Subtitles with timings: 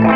[0.00, 0.08] Ciao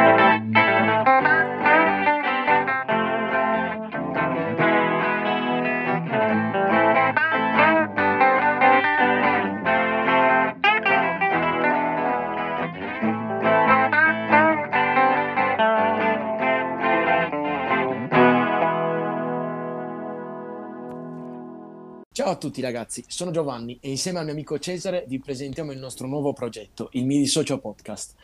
[22.31, 26.07] a tutti ragazzi, sono Giovanni e insieme al mio amico Cesare vi presentiamo il nostro
[26.07, 28.15] nuovo progetto, il Mi Dissocio Podcast.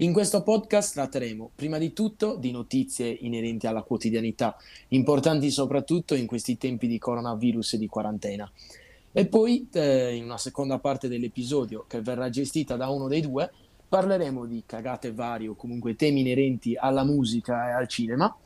[0.00, 4.54] In questo podcast tratteremo prima di tutto di notizie inerenti alla quotidianità,
[4.88, 8.50] importanti soprattutto in questi tempi di coronavirus e di quarantena.
[9.10, 13.50] E poi, eh, in una seconda parte dell'episodio, che verrà gestita da uno dei due,
[13.88, 18.36] parleremo di cagate varie o comunque temi inerenti alla musica e al cinema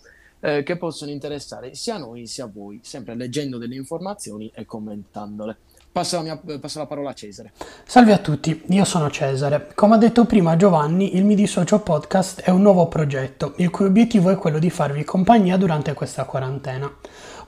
[0.40, 4.64] eh, che possono interessare sia a noi sia a voi, sempre leggendo delle informazioni e
[4.64, 5.56] commentandole.
[5.92, 7.52] Passo la, mia, passo la, parola a Cesare.
[7.84, 9.72] Salve a tutti, io sono Cesare.
[9.74, 13.86] Come ha detto prima Giovanni, il Mi Dissocio Podcast è un nuovo progetto, il cui
[13.86, 16.92] obiettivo è quello di farvi compagnia durante questa quarantena.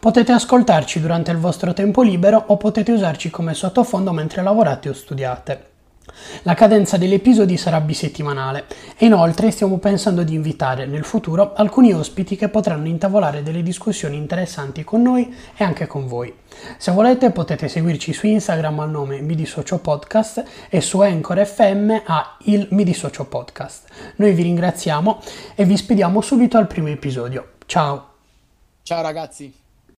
[0.01, 4.93] Potete ascoltarci durante il vostro tempo libero o potete usarci come sottofondo mentre lavorate o
[4.93, 5.72] studiate.
[6.43, 11.93] La cadenza degli episodi sarà bisettimanale e inoltre stiamo pensando di invitare nel futuro alcuni
[11.93, 16.35] ospiti che potranno intavolare delle discussioni interessanti con noi e anche con voi.
[16.77, 22.37] Se volete potete seguirci su Instagram al nome Midissocio Podcast e su Anchor FM a
[22.45, 23.89] il Midissocio Podcast.
[24.17, 25.21] Noi vi ringraziamo
[25.55, 27.53] e vi spediamo subito al primo episodio.
[27.67, 28.09] Ciao!
[28.83, 29.62] Ciao ragazzi!